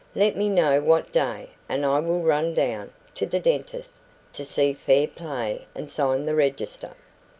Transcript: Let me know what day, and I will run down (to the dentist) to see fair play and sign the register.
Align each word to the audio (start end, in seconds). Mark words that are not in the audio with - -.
Let 0.15 0.35
me 0.35 0.49
know 0.49 0.81
what 0.81 1.11
day, 1.11 1.51
and 1.69 1.85
I 1.85 1.99
will 1.99 2.21
run 2.21 2.55
down 2.55 2.91
(to 3.13 3.27
the 3.27 3.39
dentist) 3.39 4.01
to 4.33 4.43
see 4.43 4.73
fair 4.73 5.05
play 5.07 5.67
and 5.75 5.91
sign 5.91 6.25
the 6.25 6.33
register. 6.33 6.95